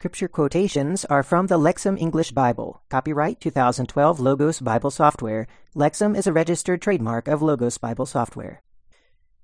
[0.00, 2.80] Scripture quotations are from the Lexham English Bible.
[2.88, 5.46] Copyright 2012 Logos Bible Software.
[5.76, 8.62] Lexham is a registered trademark of Logos Bible Software.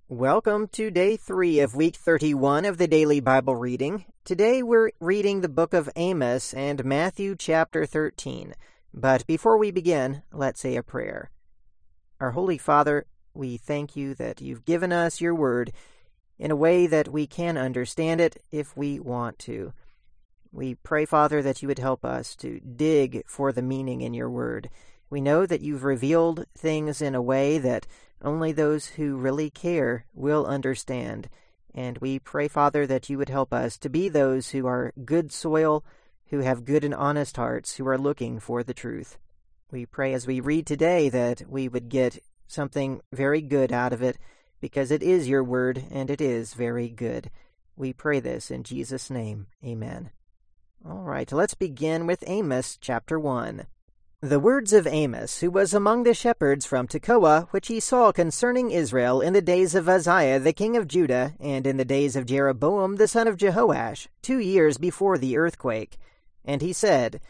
[0.08, 4.06] Welcome to day three of week 31 of the daily Bible reading.
[4.24, 8.54] Today we're reading the book of Amos and Matthew chapter 13.
[8.94, 11.30] But before we begin, let's say a prayer.
[12.18, 13.04] Our Holy Father,
[13.34, 15.72] we thank you that you've given us your word
[16.38, 19.74] in a way that we can understand it if we want to.
[20.56, 24.30] We pray, Father, that you would help us to dig for the meaning in your
[24.30, 24.70] word.
[25.10, 27.86] We know that you've revealed things in a way that
[28.22, 31.28] only those who really care will understand.
[31.74, 35.30] And we pray, Father, that you would help us to be those who are good
[35.30, 35.84] soil,
[36.28, 39.18] who have good and honest hearts, who are looking for the truth.
[39.70, 44.00] We pray as we read today that we would get something very good out of
[44.00, 44.16] it,
[44.62, 47.30] because it is your word and it is very good.
[47.76, 49.48] We pray this in Jesus' name.
[49.62, 50.12] Amen.
[50.88, 53.66] All right, let's begin with Amos chapter 1.
[54.20, 58.70] The words of Amos, who was among the shepherds from Tekoa, which he saw concerning
[58.70, 62.26] Israel in the days of Uzziah the king of Judah, and in the days of
[62.26, 65.98] Jeroboam the son of Jehoash, two years before the earthquake.
[66.44, 67.20] And he said,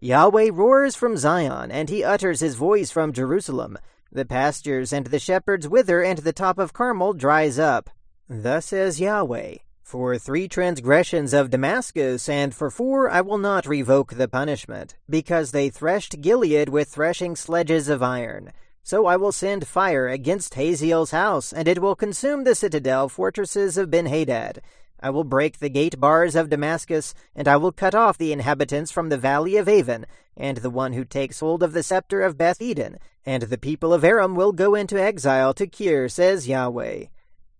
[0.00, 3.78] Yahweh roars from Zion, and he utters his voice from Jerusalem.
[4.10, 7.90] The pastures and the shepherds wither, and the top of Carmel dries up.
[8.28, 14.14] Thus says Yahweh, for three transgressions of Damascus, and for four I will not revoke
[14.14, 18.52] the punishment, because they threshed Gilead with threshing sledges of iron.
[18.82, 23.76] So I will send fire against Hazael's house, and it will consume the citadel fortresses
[23.76, 24.58] of Benhadad.
[25.00, 28.90] I will break the gate bars of Damascus, and I will cut off the inhabitants
[28.90, 32.38] from the valley of Aven, and the one who takes hold of the scepter of
[32.38, 37.04] Beth Eden, and the people of Aram will go into exile to Kir, says Yahweh.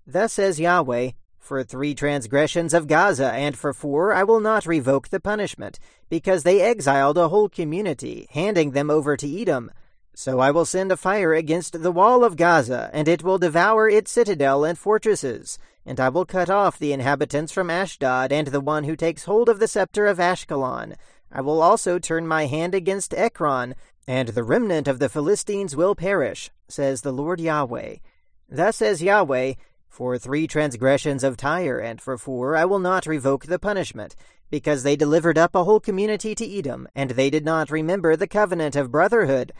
[0.07, 1.11] Thus says Yahweh,
[1.45, 5.79] for three transgressions of Gaza, and for four I will not revoke the punishment,
[6.09, 9.71] because they exiled a whole community, handing them over to Edom.
[10.15, 13.89] So I will send a fire against the wall of Gaza, and it will devour
[13.89, 15.59] its citadel and fortresses.
[15.85, 19.49] And I will cut off the inhabitants from Ashdod, and the one who takes hold
[19.49, 20.95] of the scepter of Ashkelon.
[21.31, 23.75] I will also turn my hand against Ekron,
[24.07, 27.97] and the remnant of the Philistines will perish, says the Lord Yahweh.
[28.49, 29.55] Thus says Yahweh,
[29.95, 34.17] for three transgressions of Tyre, and for four I will not revoke the punishment,
[34.51, 38.27] because they delivered up a whole community to Edom, and they did not remember the
[38.27, 39.53] covenant of brotherhood.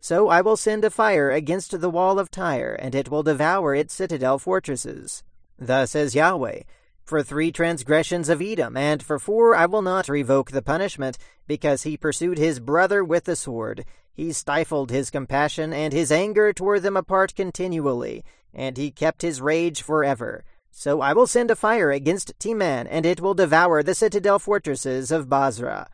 [0.00, 3.74] So I will send a fire against the wall of Tyre, and it will devour
[3.74, 5.22] its citadel fortresses.
[5.58, 6.62] Thus says Yahweh,
[7.04, 11.82] For three transgressions of Edom, and for four I will not revoke the punishment, because
[11.82, 13.84] he pursued his brother with the sword.
[14.14, 18.24] He stifled his compassion, and his anger tore them apart continually
[18.54, 20.44] and he kept his rage forever.
[20.70, 25.10] So I will send a fire against Teman, and it will devour the citadel fortresses
[25.10, 25.88] of Bozrah.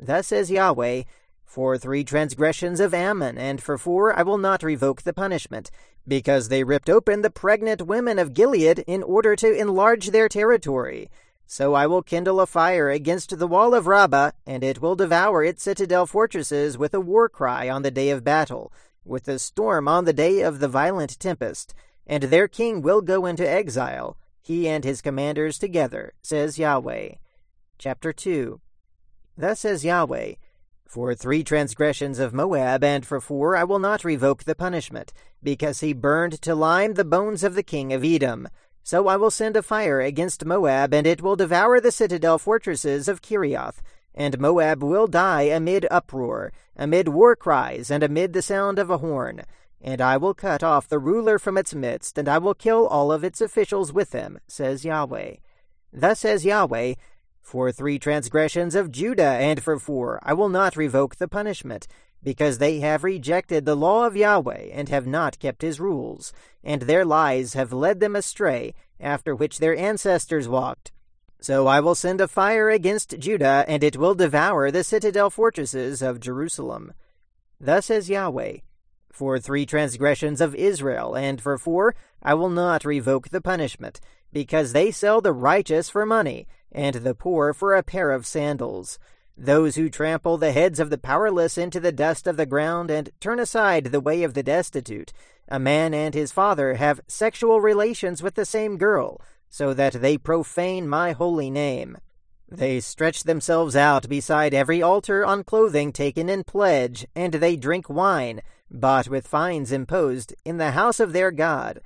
[0.00, 1.02] Thus says Yahweh,
[1.44, 5.70] For three transgressions of Ammon, and for four I will not revoke the punishment,
[6.08, 11.10] because they ripped open the pregnant women of Gilead in order to enlarge their territory.
[11.46, 15.44] So I will kindle a fire against the wall of Rabbah, and it will devour
[15.44, 18.72] its citadel fortresses with a war cry on the day of battle,
[19.04, 21.74] with a storm on the day of the violent tempest
[22.06, 27.14] and their king will go into exile, he and his commanders together, says Yahweh.
[27.78, 28.60] Chapter 2
[29.36, 30.34] Thus says Yahweh,
[30.86, 35.80] For three transgressions of Moab, and for four I will not revoke the punishment, because
[35.80, 38.48] he burned to lime the bones of the king of Edom.
[38.82, 43.08] So I will send a fire against Moab, and it will devour the citadel fortresses
[43.08, 43.80] of Kerioth,
[44.14, 48.98] and Moab will die amid uproar, amid war cries, and amid the sound of a
[48.98, 49.42] horn.
[49.84, 53.12] And I will cut off the ruler from its midst, and I will kill all
[53.12, 55.34] of its officials with him, says Yahweh.
[55.92, 56.94] Thus says Yahweh,
[57.42, 61.86] For three transgressions of Judah, and for four, I will not revoke the punishment,
[62.22, 66.32] because they have rejected the law of Yahweh, and have not kept his rules,
[66.64, 70.92] and their lies have led them astray, after which their ancestors walked.
[71.42, 76.00] So I will send a fire against Judah, and it will devour the citadel fortresses
[76.00, 76.94] of Jerusalem.
[77.60, 78.60] Thus says Yahweh,
[79.14, 84.00] for three transgressions of Israel, and for four I will not revoke the punishment,
[84.32, 88.98] because they sell the righteous for money, and the poor for a pair of sandals.
[89.36, 93.10] Those who trample the heads of the powerless into the dust of the ground, and
[93.20, 95.12] turn aside the way of the destitute.
[95.48, 100.18] A man and his father have sexual relations with the same girl, so that they
[100.18, 101.98] profane my holy name.
[102.48, 107.88] They stretch themselves out beside every altar on clothing taken in pledge, and they drink
[107.88, 108.42] wine,
[108.80, 111.80] bought with fines imposed, in the house of their God.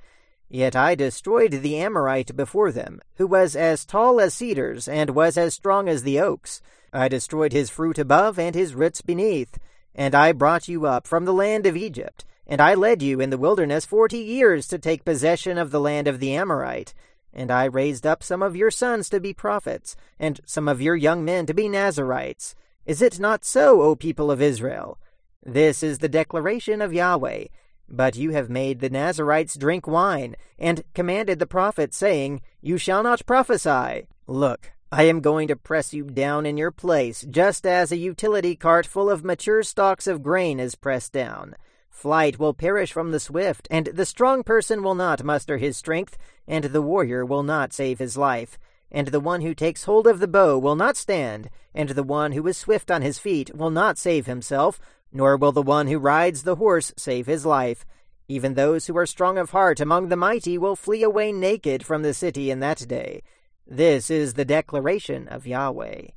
[0.49, 5.37] Yet I destroyed the Amorite before them, who was as tall as cedars, and was
[5.37, 6.61] as strong as the oaks.
[6.91, 9.59] I destroyed his fruit above, and his roots beneath.
[9.93, 13.29] And I brought you up from the land of Egypt, and I led you in
[13.29, 16.95] the wilderness forty years to take possession of the land of the Amorite.
[17.31, 20.95] And I raised up some of your sons to be prophets, and some of your
[20.95, 22.55] young men to be Nazarites.
[22.87, 24.97] Is it not so, O people of Israel?
[25.45, 27.45] This is the declaration of Yahweh.
[27.87, 33.01] But you have made the Nazarites drink wine, and commanded the prophets, saying, You shall
[33.01, 34.07] not prophesy.
[34.27, 38.55] Look, I am going to press you down in your place, just as a utility
[38.55, 41.55] cart full of mature stalks of grain is pressed down.
[41.89, 46.17] Flight will perish from the swift, and the strong person will not muster his strength,
[46.47, 48.59] and the warrior will not save his life.
[48.91, 52.31] And the one who takes hold of the bow will not stand, and the one
[52.31, 54.79] who is swift on his feet will not save himself,
[55.11, 57.85] nor will the one who rides the horse save his life.
[58.27, 62.03] Even those who are strong of heart among the mighty will flee away naked from
[62.03, 63.23] the city in that day.
[63.65, 66.07] This is the declaration of Yahweh.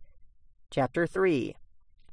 [0.71, 1.55] Chapter 3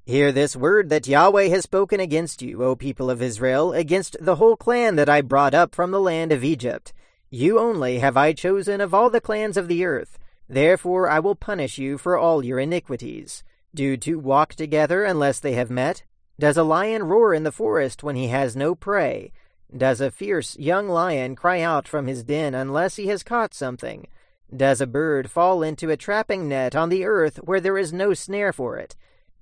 [0.06, 4.38] Hear this word that Yahweh has spoken against you, O people of Israel, against the
[4.38, 6.94] whole clan that I brought up from the land of Egypt.
[7.30, 10.18] You only have I chosen of all the clans of the earth.
[10.48, 13.44] Therefore I will punish you for all your iniquities.
[13.76, 16.04] Do two walk together unless they have met?
[16.40, 19.34] Does a lion roar in the forest when he has no prey?
[19.76, 24.08] Does a fierce young lion cry out from his den unless he has caught something?
[24.56, 28.14] Does a bird fall into a trapping net on the earth where there is no
[28.14, 28.96] snare for it?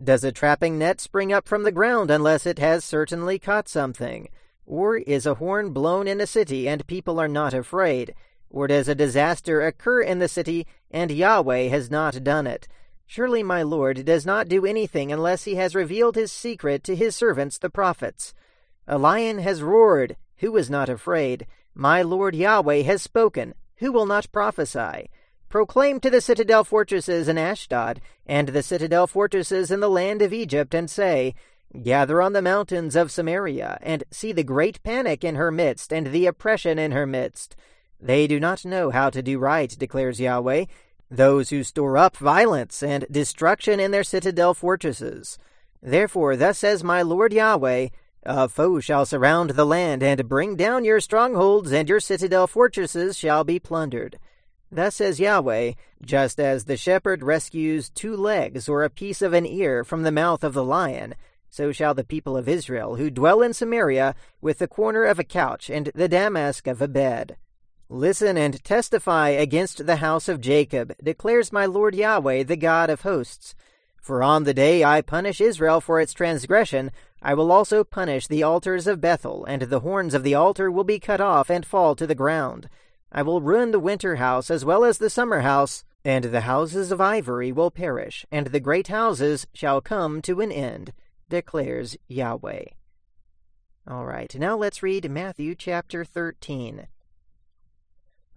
[0.03, 4.29] Does a trapping net spring up from the ground unless it has certainly caught something?
[4.65, 8.15] Or is a horn blown in a city and people are not afraid?
[8.49, 12.67] Or does a disaster occur in the city and Yahweh has not done it?
[13.09, 17.15] Surely my Lord does not do anything unless he has revealed his secret to his
[17.15, 18.33] servants the prophets.
[18.85, 21.47] A lion has roared, who is not afraid?
[21.73, 25.09] My Lord Yahweh has spoken, who will not prophesy?
[25.49, 30.33] Proclaim to the citadel fortresses in Ashdod, and the citadel fortresses in the land of
[30.33, 31.33] Egypt, and say,
[31.81, 36.07] Gather on the mountains of Samaria, and see the great panic in her midst, and
[36.07, 37.55] the oppression in her midst.
[38.01, 40.65] They do not know how to do right, declares Yahweh,
[41.09, 45.37] those who store up violence and destruction in their citadel fortresses.
[45.81, 47.89] Therefore, thus says my Lord Yahweh,
[48.23, 53.17] a foe shall surround the land and bring down your strongholds, and your citadel fortresses
[53.17, 54.19] shall be plundered.
[54.69, 55.73] Thus says Yahweh,
[56.03, 60.11] just as the shepherd rescues two legs or a piece of an ear from the
[60.11, 61.15] mouth of the lion,
[61.49, 65.23] so shall the people of Israel who dwell in Samaria with the corner of a
[65.23, 67.37] couch and the damask of a bed.
[67.89, 73.01] Listen and testify against the house of Jacob, declares my Lord Yahweh, the God of
[73.01, 73.55] hosts.
[74.01, 76.91] For on the day I punish Israel for its transgression,
[77.21, 80.83] I will also punish the altars of Bethel, and the horns of the altar will
[80.83, 82.67] be cut off and fall to the ground.
[83.09, 86.91] I will ruin the winter house as well as the summer house, and the houses
[86.91, 90.91] of ivory will perish, and the great houses shall come to an end,
[91.29, 92.65] declares Yahweh.
[93.89, 96.87] All right, now let's read Matthew chapter 13.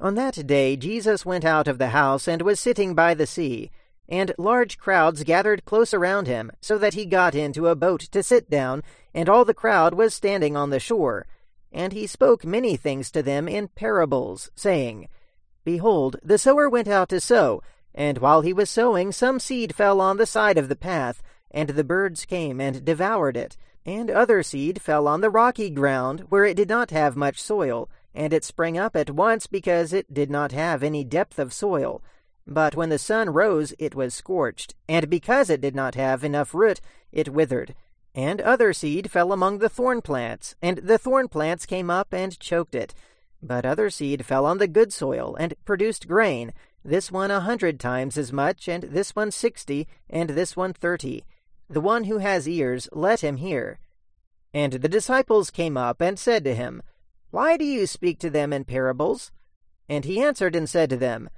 [0.00, 3.70] On that day Jesus went out of the house and was sitting by the sea,
[4.08, 8.22] and large crowds gathered close around him, so that he got into a boat to
[8.22, 8.82] sit down,
[9.12, 11.26] and all the crowd was standing on the shore.
[11.70, 15.06] And he spoke many things to them in parables, saying,
[15.64, 17.62] Behold, the sower went out to sow,
[17.94, 21.68] and while he was sowing, some seed fell on the side of the path, and
[21.68, 23.54] the birds came and devoured it.
[23.84, 27.90] And other seed fell on the rocky ground, where it did not have much soil
[28.14, 32.02] and it sprang up at once because it did not have any depth of soil.
[32.46, 36.54] But when the sun rose, it was scorched, and because it did not have enough
[36.54, 36.80] root,
[37.12, 37.74] it withered.
[38.14, 42.38] And other seed fell among the thorn plants, and the thorn plants came up and
[42.40, 42.92] choked it.
[43.42, 46.52] But other seed fell on the good soil, and produced grain,
[46.84, 51.24] this one a hundred times as much, and this one sixty, and this one thirty.
[51.68, 53.78] The one who has ears, let him hear.
[54.52, 56.82] And the disciples came up and said to him,
[57.30, 59.30] why do you speak to them in parables?
[59.88, 61.30] And he answered and said to them,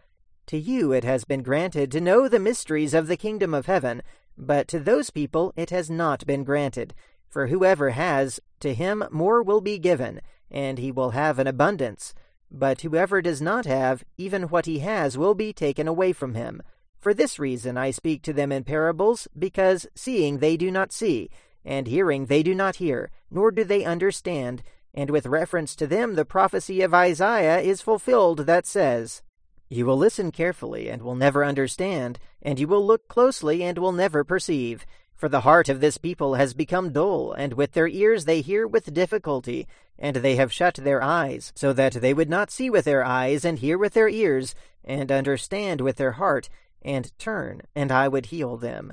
[0.47, 4.03] To you it has been granted to know the mysteries of the kingdom of heaven,
[4.37, 6.95] but to those people it has not been granted.
[7.29, 10.21] For whoever has, to him more will be given,
[10.51, 12.15] and he will have an abundance.
[12.51, 16.63] But whoever does not have, even what he has will be taken away from him.
[16.99, 21.31] For this reason I speak to them in parables, because seeing they do not see,
[21.65, 24.63] and hearing they do not hear, nor do they understand,
[24.95, 29.23] and with reference to them, the prophecy of Isaiah is fulfilled that says,
[29.69, 33.93] You will listen carefully and will never understand, and you will look closely and will
[33.93, 34.85] never perceive.
[35.15, 38.67] For the heart of this people has become dull, and with their ears they hear
[38.67, 39.67] with difficulty,
[39.99, 43.45] and they have shut their eyes, so that they would not see with their eyes,
[43.45, 46.49] and hear with their ears, and understand with their heart,
[46.83, 48.93] and turn, and I would heal them.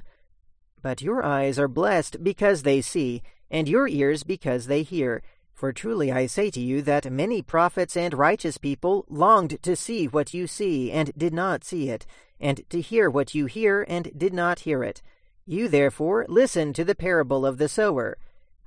[0.81, 5.23] But your eyes are blessed because they see, and your ears because they hear.
[5.59, 10.05] For truly I say to you that many prophets and righteous people longed to see
[10.07, 12.05] what you see, and did not see it,
[12.39, 15.01] and to hear what you hear, and did not hear it.
[15.45, 18.17] You therefore listen to the parable of the sower.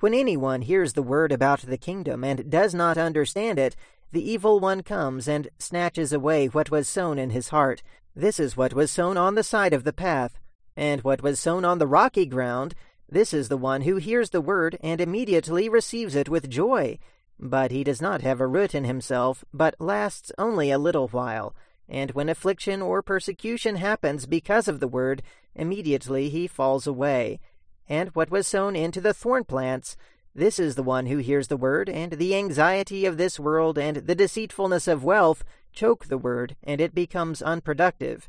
[0.01, 3.75] When anyone hears the word about the kingdom, and does not understand it,
[4.11, 7.83] the evil one comes and snatches away what was sown in his heart.
[8.15, 10.39] This is what was sown on the side of the path.
[10.77, 12.75] And what was sown on the rocky ground,
[13.13, 16.99] this is the one who hears the word and immediately receives it with joy.
[17.39, 21.55] But he does not have a root in himself, but lasts only a little while.
[21.89, 25.23] And when affliction or persecution happens because of the word,
[25.55, 27.41] immediately he falls away.
[27.89, 29.97] And what was sown into the thorn plants,
[30.35, 33.99] this is the one who hears the word, and the anxiety of this world and
[33.99, 38.29] the deceitfulness of wealth choke the word, and it becomes unproductive.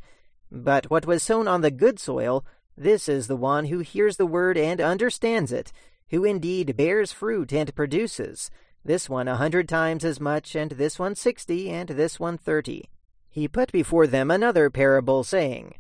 [0.51, 2.43] But what was sown on the good soil,
[2.77, 5.71] this is the one who hears the word and understands it,
[6.09, 8.49] who indeed bears fruit and produces,
[8.85, 12.89] this one a hundred times as much, and this one sixty, and this one thirty.
[13.29, 15.75] He put before them another parable, saying,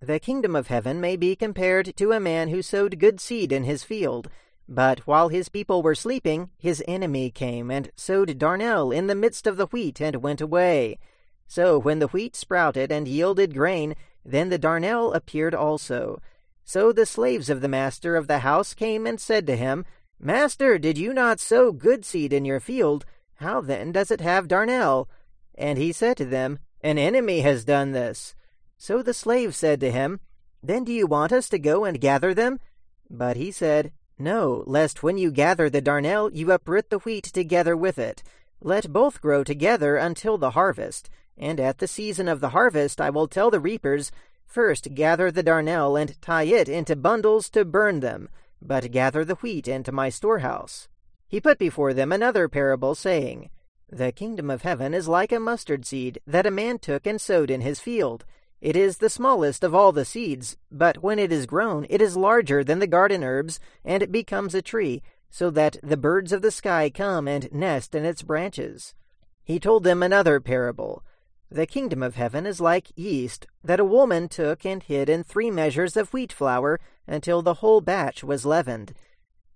[0.00, 3.64] The kingdom of heaven may be compared to a man who sowed good seed in
[3.64, 4.28] his field.
[4.66, 9.46] But while his people were sleeping, his enemy came and sowed darnel in the midst
[9.46, 10.98] of the wheat and went away.
[11.46, 16.22] So when the wheat sprouted and yielded grain, then the darnel appeared also.
[16.64, 19.84] So the slaves of the master of the house came and said to him,
[20.18, 23.04] Master, did you not sow good seed in your field?
[23.36, 25.06] How then does it have darnel?
[25.54, 28.34] And he said to them, An enemy has done this.
[28.78, 30.20] So the slaves said to him,
[30.62, 32.58] Then do you want us to go and gather them?
[33.10, 37.76] But he said, No, lest when you gather the darnel you uproot the wheat together
[37.76, 38.22] with it.
[38.60, 41.10] Let both grow together until the harvest.
[41.36, 44.10] And at the season of the harvest I will tell the reapers,
[44.54, 48.28] First gather the darnel and tie it into bundles to burn them,
[48.62, 50.86] but gather the wheat into my storehouse.
[51.26, 53.50] He put before them another parable, saying,
[53.88, 57.50] The kingdom of heaven is like a mustard seed that a man took and sowed
[57.50, 58.24] in his field.
[58.60, 62.16] It is the smallest of all the seeds, but when it is grown, it is
[62.16, 66.42] larger than the garden herbs, and it becomes a tree, so that the birds of
[66.42, 68.94] the sky come and nest in its branches.
[69.42, 71.02] He told them another parable.
[71.54, 75.52] The kingdom of heaven is like yeast that a woman took and hid in three
[75.52, 78.92] measures of wheat flour until the whole batch was leavened.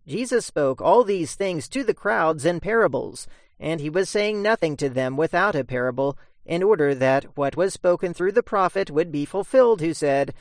[0.07, 3.27] Jesus spoke all these things to the crowds in parables,
[3.59, 7.75] and he was saying nothing to them without a parable, in order that what was
[7.75, 10.33] spoken through the prophet would be fulfilled, who said,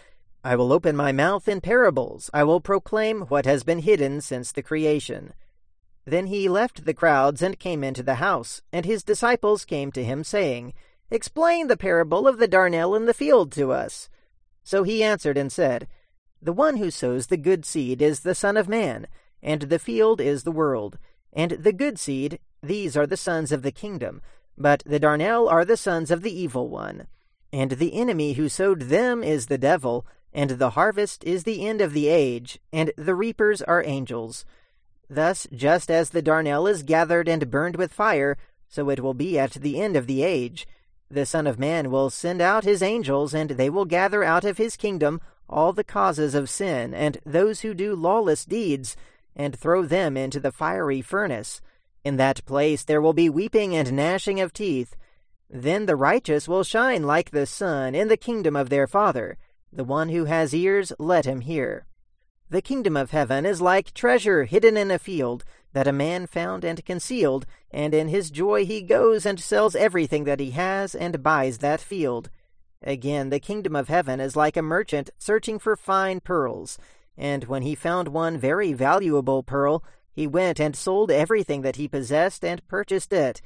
[0.43, 4.51] I will open my mouth in parables, I will proclaim what has been hidden since
[4.51, 5.33] the creation.
[6.05, 10.03] Then he left the crowds and came into the house, and his disciples came to
[10.03, 10.75] him, saying,
[11.09, 14.09] Explain the parable of the darnel in the field to us.
[14.63, 15.87] So he answered and said,
[16.41, 19.07] The one who sows the good seed is the Son of Man,
[19.41, 20.97] and the field is the world.
[21.31, 24.21] And the good seed, these are the sons of the kingdom,
[24.57, 27.07] but the darnel are the sons of the evil one.
[27.53, 31.79] And the enemy who sowed them is the devil, and the harvest is the end
[31.79, 34.45] of the age, and the reapers are angels.
[35.09, 38.37] Thus, just as the darnel is gathered and burned with fire,
[38.67, 40.67] so it will be at the end of the age.
[41.09, 44.57] The Son of Man will send out his angels, and they will gather out of
[44.57, 48.97] his kingdom all the causes of sin, and those who do lawless deeds,
[49.35, 51.61] and throw them into the fiery furnace.
[52.03, 54.95] In that place there will be weeping and gnashing of teeth.
[55.49, 59.37] Then the righteous will shine like the sun in the kingdom of their Father.
[59.71, 61.86] The one who has ears, let him hear.
[62.49, 66.63] The kingdom of heaven is like treasure hidden in a field, that a man found
[66.63, 71.21] and concealed, and in his joy he goes and sells everything that he has and
[71.21, 72.29] buys that field.
[72.81, 76.77] Again, the kingdom of heaven is like a merchant searching for fine pearls,
[77.17, 81.87] and when he found one very valuable pearl, he went and sold everything that he
[81.89, 83.41] possessed and purchased it.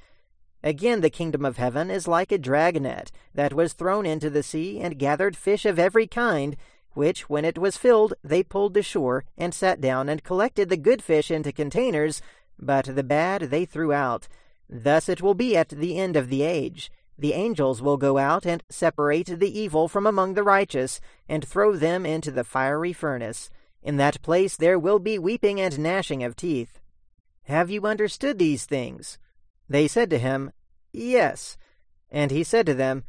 [0.63, 4.79] Again, the kingdom of heaven is like a dragnet that was thrown into the sea
[4.79, 6.55] and gathered fish of every kind,
[6.93, 10.77] which, when it was filled, they pulled to shore, and sat down and collected the
[10.77, 12.21] good fish into containers,
[12.60, 14.27] but the bad they threw out.
[14.69, 16.91] Thus it will be at the end of the age.
[17.17, 21.75] The angels will go out and separate the evil from among the righteous, and throw
[21.75, 23.50] them into the fiery furnace.
[23.83, 26.79] In that place there will be weeping and gnashing of teeth.
[27.43, 29.17] Have you understood these things?
[29.67, 30.51] They said to him,
[30.93, 31.57] Yes.
[32.10, 33.03] And he said to them,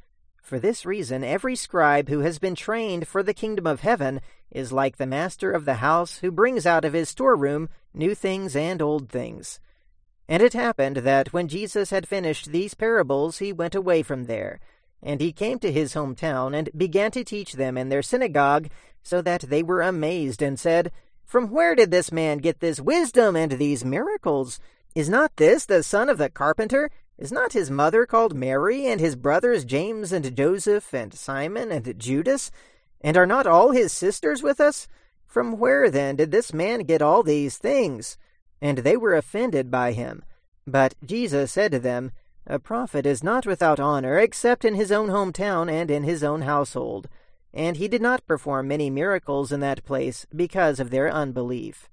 [0.52, 4.71] for this reason, every scribe who has been trained for the kingdom of heaven is
[4.71, 8.82] like the master of the house who brings out of his storeroom new things and
[8.82, 9.61] old things.
[10.28, 14.61] And it happened that when Jesus had finished these parables, he went away from there.
[15.02, 18.68] And he came to his hometown and began to teach them in their synagogue,
[19.02, 20.92] so that they were amazed and said,
[21.25, 24.61] From where did this man get this wisdom and these miracles?
[24.94, 26.90] Is not this the son of the carpenter?
[27.19, 31.99] Is not his mother called Mary, and his brothers James and Joseph and Simon and
[31.99, 32.50] Judas?
[33.00, 34.88] And are not all his sisters with us?
[35.26, 38.19] From where then did this man get all these things?
[38.61, 40.25] And they were offended by him.
[40.66, 42.12] But Jesus said to them,
[42.47, 46.42] A prophet is not without honor except in his own hometown and in his own
[46.42, 47.09] household.
[47.54, 51.88] And he did not perform many miracles in that place because of their unbelief.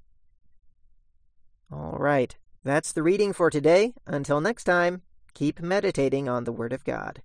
[1.71, 3.93] All right, that's the reading for today.
[4.05, 5.01] Until next time,
[5.39, 7.21] keep meditating on the Word of God.